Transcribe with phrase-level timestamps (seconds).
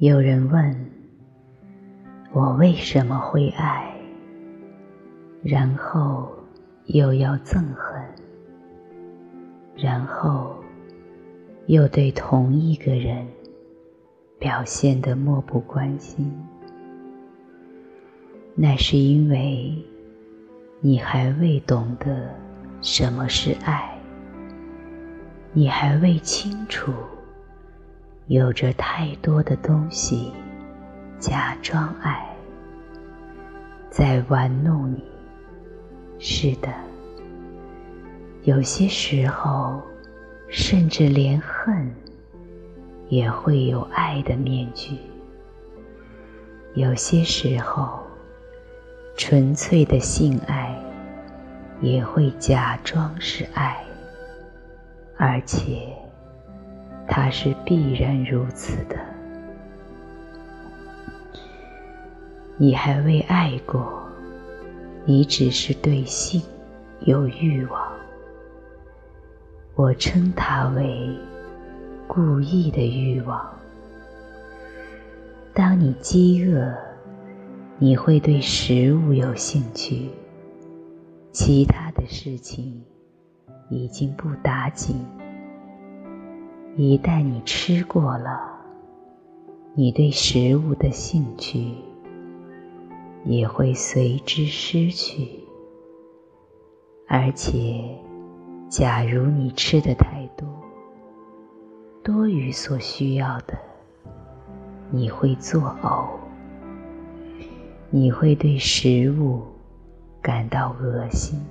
[0.00, 0.76] 有人问
[2.30, 3.92] 我为什么会爱，
[5.42, 6.30] 然后
[6.84, 8.00] 又要憎恨，
[9.74, 10.54] 然后
[11.66, 13.26] 又对同一个人
[14.38, 16.32] 表现得漠不关心，
[18.54, 19.76] 那是因为
[20.80, 22.32] 你还未懂得
[22.80, 23.98] 什么是爱，
[25.52, 26.92] 你还未清楚。
[28.28, 30.30] 有着太多的东西，
[31.18, 32.28] 假装爱，
[33.88, 35.02] 在玩弄你。
[36.18, 36.68] 是的，
[38.42, 39.80] 有些时候，
[40.46, 41.90] 甚至连恨
[43.08, 44.98] 也会有爱的面具；
[46.74, 47.98] 有些时候，
[49.16, 50.78] 纯粹的性爱
[51.80, 53.82] 也会假装是爱，
[55.16, 55.96] 而且。
[57.08, 58.96] 它是必然如此的。
[62.56, 64.02] 你还未爱过，
[65.04, 66.42] 你只是对性
[67.00, 67.92] 有欲望。
[69.74, 71.08] 我称它为
[72.06, 73.48] 故意的欲望。
[75.54, 76.74] 当你饥饿，
[77.78, 80.10] 你会对食物有兴趣，
[81.32, 82.84] 其他的事情
[83.70, 84.96] 已经不打紧。
[86.80, 88.40] 一旦你吃过了，
[89.74, 91.74] 你对食物的兴趣
[93.24, 95.40] 也会随之失去。
[97.08, 97.82] 而且，
[98.68, 100.48] 假如你吃的太多，
[102.04, 103.58] 多于所需要的，
[104.92, 106.06] 你会作呕，
[107.90, 109.42] 你会对食物
[110.22, 111.44] 感到恶心。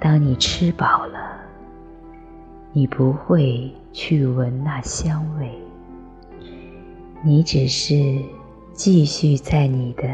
[0.00, 1.40] 当你吃饱了，
[2.74, 5.50] 你不会去闻那香味，
[7.22, 8.18] 你只是
[8.72, 10.04] 继续在你的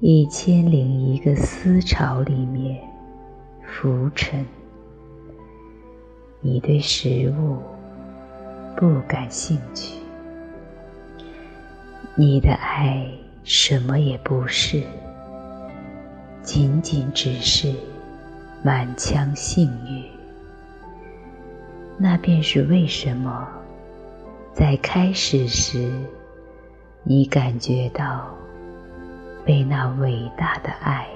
[0.00, 2.82] 一千零一个思潮里面
[3.66, 4.46] 浮沉。
[6.40, 7.58] 你对食物
[8.74, 9.98] 不感兴趣，
[12.16, 13.06] 你的爱
[13.44, 14.82] 什么也不是，
[16.42, 17.74] 仅仅只是
[18.64, 20.21] 满腔性欲。
[21.98, 23.48] 那便是为什么，
[24.52, 25.90] 在开始时，
[27.04, 28.28] 你感觉到
[29.44, 31.06] 被那伟大的爱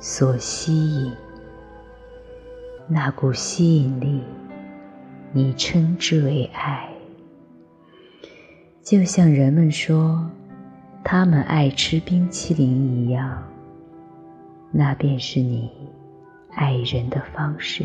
[0.00, 1.12] 所吸引。
[2.88, 4.22] 那股吸引力，
[5.32, 6.88] 你称之为爱。
[8.82, 10.30] 就像人们说
[11.02, 13.42] 他们爱吃冰淇淋一样，
[14.70, 15.70] 那便是你
[16.52, 17.84] 爱人的方式。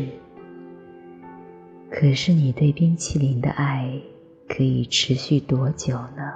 [1.94, 4.00] 可是，你对冰淇淋的爱
[4.48, 6.32] 可以持续多久呢？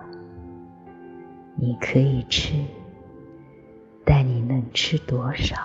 [1.56, 2.53] 你可以吃，
[4.05, 5.56] 但你能吃多少？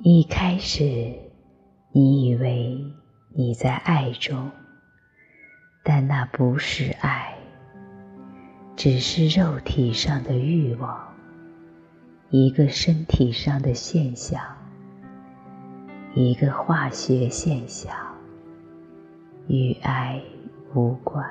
[0.00, 1.14] 一开始，
[1.90, 2.84] 你以为
[3.34, 4.50] 你在爱中，
[5.82, 7.34] 但那不是爱，
[8.76, 11.14] 只是肉体上的欲望，
[12.28, 14.38] 一个身体上的现象，
[16.14, 18.07] 一个化学现象。
[19.48, 20.20] 与爱
[20.74, 21.26] 无关。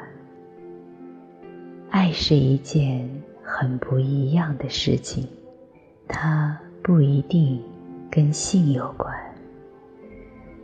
[1.92, 3.08] 爱是一件
[3.44, 5.28] 很不一样的事情，
[6.08, 7.62] 它不一定
[8.10, 9.16] 跟性有关，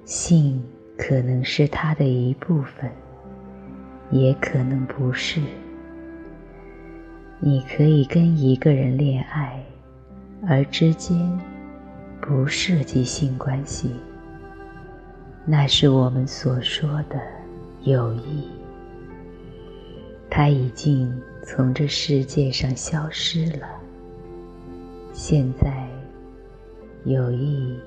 [0.03, 0.61] 性
[0.97, 2.91] 可能是它的一部分，
[4.09, 5.39] 也可能不是。
[7.39, 9.63] 你可以跟一个人恋爱，
[10.47, 11.39] 而之间
[12.19, 13.91] 不涉及性关系，
[15.45, 17.42] 那是我们所说的。
[17.85, 18.47] 友谊，
[20.29, 23.67] 它已经从这世界上消失了。
[25.11, 25.85] 现在，
[27.03, 27.77] 友谊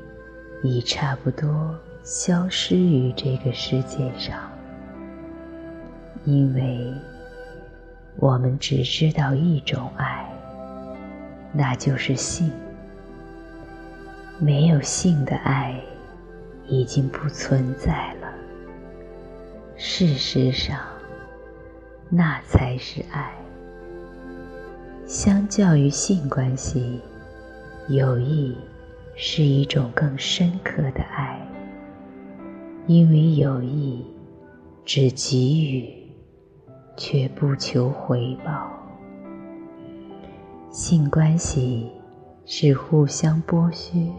[0.63, 4.39] 已差不多消失于这个世界上，
[6.27, 6.93] 因为
[8.17, 10.31] 我们只知道一种爱，
[11.55, 12.51] 那就是性。
[14.39, 15.81] 没有性的爱
[16.69, 18.16] 已经不存在了。
[19.79, 20.79] 事实上，
[22.09, 23.31] 那才是爱。
[25.05, 26.99] 相较于性关系，
[27.89, 28.57] 友谊
[29.15, 31.39] 是一种更深刻的爱，
[32.87, 34.05] 因为友谊
[34.85, 36.11] 只给予，
[36.97, 38.73] 却不求回报。
[40.71, 41.91] 性关系
[42.47, 44.11] 是互相剥削，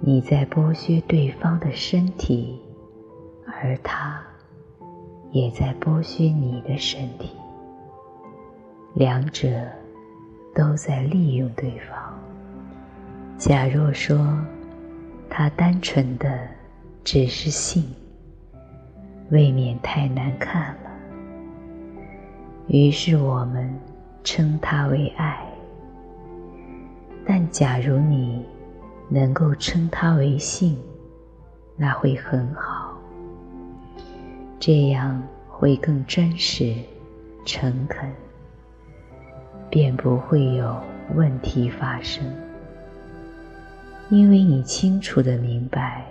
[0.00, 2.60] 你在剥削对方的身体。
[3.62, 4.22] 而他
[5.32, 7.36] 也在剥削你的身体，
[8.94, 9.48] 两者
[10.54, 12.18] 都在利用对方。
[13.36, 14.38] 假若说
[15.28, 16.48] 他单纯的
[17.04, 17.84] 只是性，
[19.30, 20.90] 未免太难看了。
[22.68, 23.72] 于是我们
[24.22, 25.42] 称它为爱。
[27.26, 28.44] 但假如你
[29.08, 30.78] 能够称它为性，
[31.76, 32.67] 那会很好。
[34.60, 36.74] 这样会更真实、
[37.44, 38.10] 诚恳，
[39.70, 40.76] 便不会有
[41.14, 42.24] 问题发生。
[44.10, 46.04] 因为你清楚的明白，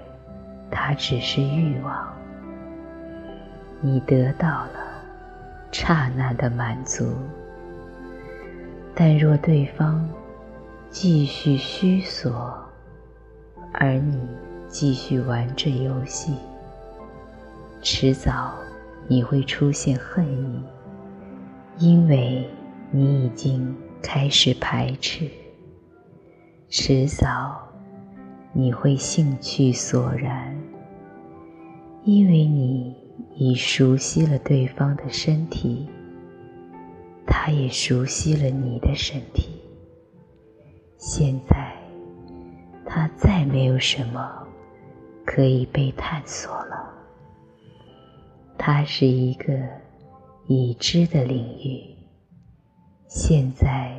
[0.71, 2.13] 它只是欲望。
[3.81, 5.03] 你得到了
[5.71, 7.13] 刹那的满足，
[8.95, 10.07] 但若对方
[10.89, 12.57] 继续虚索，
[13.73, 14.17] 而你
[14.67, 16.35] 继续玩着游戏，
[17.81, 18.53] 迟早
[19.07, 20.63] 你会出现恨意，
[21.77, 22.50] 因为
[22.91, 25.29] 你已经开始排斥。
[26.69, 27.56] 迟早
[28.51, 30.53] 你会兴趣索然，
[32.03, 32.95] 因为你
[33.35, 35.88] 已熟悉了对方的身体，
[37.25, 39.62] 他也熟悉了你的身体。
[40.97, 41.74] 现在，
[42.85, 44.45] 他再没有什么
[45.24, 46.76] 可以被探索了。
[48.69, 49.57] 它是一个
[50.45, 51.81] 已知的领域，
[53.07, 53.95] 现在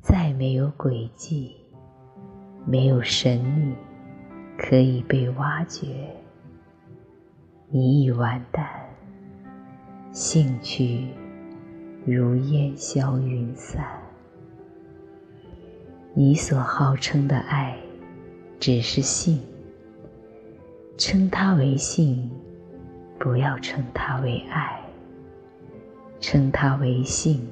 [0.00, 1.54] 再没有轨迹，
[2.66, 3.74] 没有神秘
[4.56, 5.86] 可以被挖掘。
[7.68, 8.66] 你已完蛋，
[10.12, 11.08] 兴趣
[12.06, 13.84] 如烟消云散。
[16.14, 17.76] 你所号称的爱，
[18.58, 19.38] 只是性，
[20.96, 22.30] 称它为性。
[23.24, 24.78] 不要称它为爱，
[26.20, 27.48] 称它为性，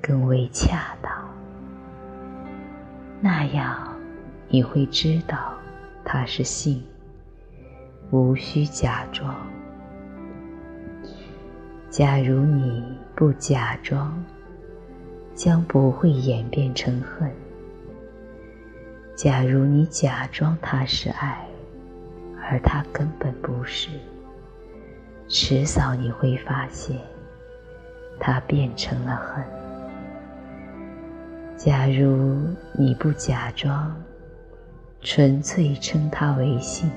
[0.00, 1.12] 更为恰当。
[3.20, 3.96] 那样，
[4.48, 5.54] 你会知道
[6.04, 6.82] 它是性，
[8.10, 9.32] 无需假装。
[11.88, 14.20] 假如你不假装，
[15.32, 17.30] 将不会演变成恨。
[19.14, 21.46] 假如你假装它是爱，
[22.42, 23.88] 而它根本不是。
[25.34, 26.94] 迟早你会发现，
[28.20, 29.42] 它变成了恨。
[31.56, 32.38] 假如
[32.74, 33.96] 你不假装，
[35.00, 36.90] 纯粹称它为性，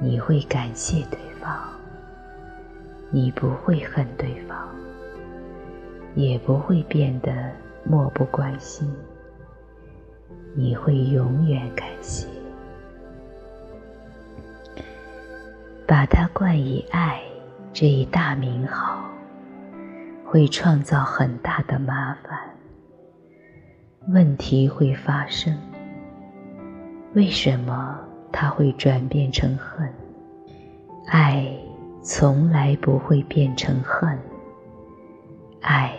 [0.00, 1.54] 你会感谢对方，
[3.10, 4.56] 你不会恨对方，
[6.14, 7.52] 也不会变得
[7.84, 8.90] 漠不关心，
[10.54, 12.26] 你会永远感谢。
[15.88, 17.18] 把它冠以“爱”
[17.72, 19.02] 这一大名号，
[20.22, 22.38] 会创造很大的麻烦。
[24.08, 25.56] 问题会发生：
[27.14, 27.98] 为什么
[28.30, 29.90] 它会转变成恨？
[31.06, 31.50] 爱
[32.02, 34.18] 从来不会变成恨，
[35.62, 35.94] 爱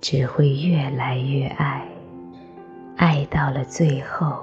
[0.00, 1.86] 只会越来越爱，
[2.96, 4.42] 爱到了最后，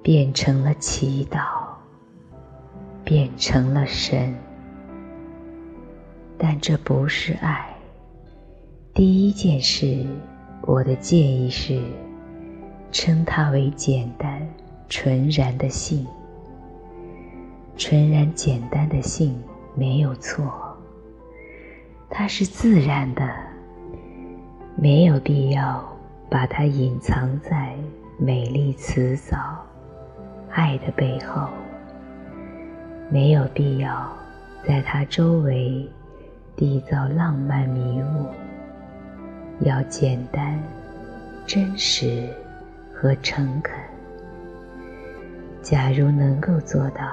[0.00, 1.57] 变成了祈祷。
[3.08, 4.34] 变成了神，
[6.36, 7.74] 但这不是爱。
[8.92, 10.04] 第一件事，
[10.60, 11.80] 我的建议是，
[12.92, 14.46] 称它为简单、
[14.90, 16.06] 纯然的性。
[17.78, 19.42] 纯然简单的性
[19.74, 20.76] 没有错，
[22.10, 23.26] 它是自然的，
[24.76, 25.82] 没有必要
[26.28, 27.74] 把它隐藏在
[28.18, 29.38] 美丽辞藻、
[30.50, 31.48] 爱的背后。
[33.10, 34.12] 没有必要
[34.66, 35.88] 在它周围
[36.56, 38.26] 缔造浪漫迷雾，
[39.60, 40.60] 要简单、
[41.46, 42.28] 真实
[42.92, 43.74] 和诚恳。
[45.62, 47.06] 假如能够做到，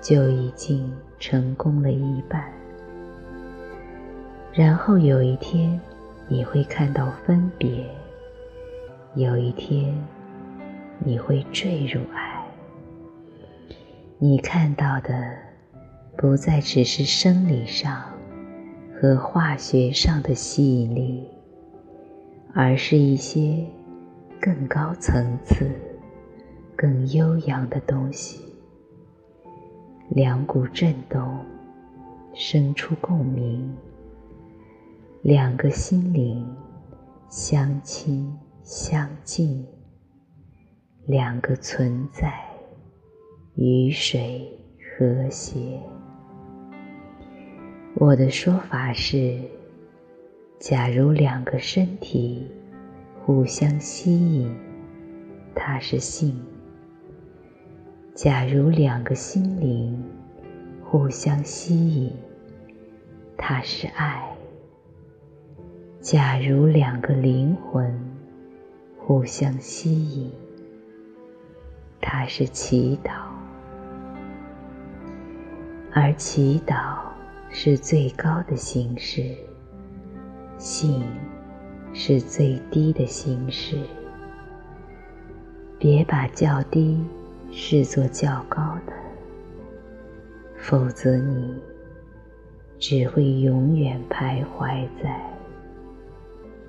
[0.00, 2.44] 就已经成功了一半。
[4.52, 5.80] 然后有一天，
[6.28, 7.84] 你会看到分别；
[9.14, 9.92] 有一天，
[11.00, 12.27] 你会坠入爱。
[14.20, 15.36] 你看到的，
[16.16, 18.02] 不再只是生理上
[19.00, 21.28] 和化学上的吸引力，
[22.52, 23.64] 而是一些
[24.40, 25.70] 更高层次、
[26.74, 28.40] 更悠扬的东西。
[30.08, 31.38] 两股震动，
[32.34, 33.72] 生出共鸣；
[35.22, 36.44] 两个心灵
[37.28, 39.64] 相亲相近；
[41.06, 42.47] 两个存在。
[43.60, 44.48] 雨水
[44.78, 45.80] 和谐。
[47.94, 49.36] 我的说法是：
[50.60, 52.46] 假如两个身体
[53.24, 54.56] 互相吸引，
[55.56, 56.30] 它是性；
[58.14, 60.04] 假如两个心灵
[60.84, 62.12] 互相吸引，
[63.36, 64.36] 它是爱；
[66.00, 67.92] 假如两个灵魂
[68.96, 70.30] 互相吸引，
[72.00, 73.10] 它是祈祷；
[75.92, 77.08] 而祈祷。
[77.50, 79.34] 是最高的形式，
[80.58, 81.02] 性
[81.94, 83.78] 是最低的形式。
[85.78, 87.02] 别把较低
[87.50, 88.92] 视作较高的，
[90.58, 91.54] 否则你
[92.78, 95.18] 只会永远徘徊在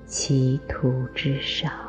[0.06, 1.89] 歧途之上。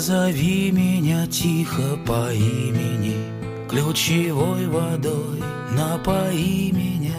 [0.00, 3.16] Позови меня тихо по имени,
[3.68, 5.42] Ключевой водой
[5.76, 7.18] напои меня.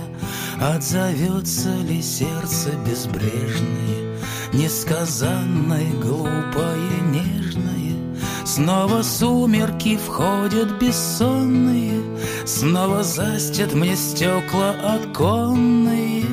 [0.60, 4.18] Отзовется ли сердце безбрежное,
[4.54, 8.18] Несказанное, глупое, нежное?
[8.46, 12.02] Снова сумерки входят бессонные,
[12.48, 16.26] Снова застят мне стекла оконные,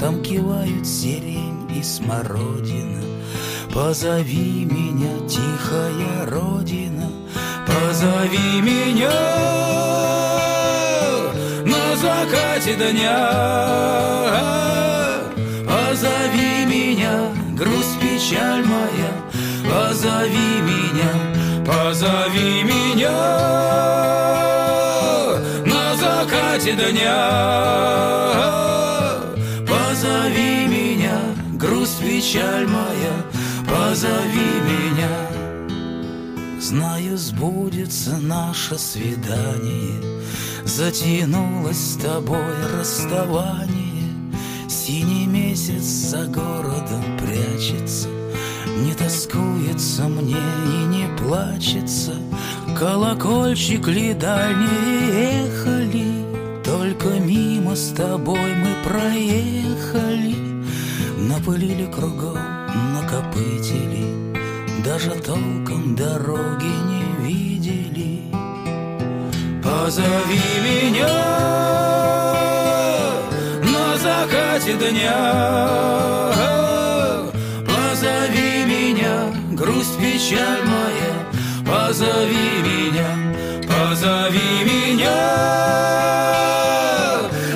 [0.00, 3.03] Там кивают сирень и смородина,
[3.74, 7.10] Позови меня, тихая родина,
[7.66, 9.10] позови меня
[11.66, 13.30] на закате дня.
[15.66, 19.10] Позови меня, грусть, печаль моя,
[19.68, 21.10] позови меня,
[21.66, 23.10] позови меня
[25.66, 27.22] на закате дня.
[29.66, 31.18] Позови меня,
[31.54, 33.23] грусть, печаль моя,
[33.94, 35.30] позови меня.
[36.60, 40.24] Знаю, сбудется наше свидание.
[40.64, 44.10] Затянулось с тобой расставание.
[44.68, 48.08] Синий месяц за городом прячется.
[48.78, 52.14] Не тоскуется мне и не плачется.
[52.76, 56.62] Колокольчик ли дальние ехали?
[56.64, 60.34] Только мимо с тобой мы проехали.
[61.16, 62.53] Напылили кругом
[63.14, 64.34] накопытили,
[64.84, 68.22] Даже толком дороги не видели.
[69.62, 71.08] Позови меня
[73.62, 76.32] на закате дня,
[77.66, 81.14] Позови меня, грусть, печаль моя,
[81.64, 83.10] Позови меня,
[83.66, 85.16] позови меня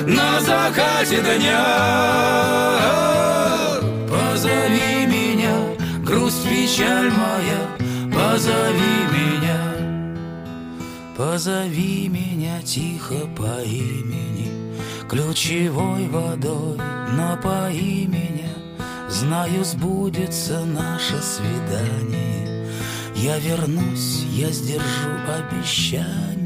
[0.07, 1.99] на закате дня.
[6.79, 7.67] Печаль моя,
[8.13, 9.61] позови меня,
[11.17, 14.73] позови меня тихо по имени,
[15.09, 16.77] ключевой водой
[17.17, 18.53] напои меня,
[19.09, 22.67] знаю, сбудется наше свидание.
[23.15, 26.38] Я вернусь, я сдержу обещание.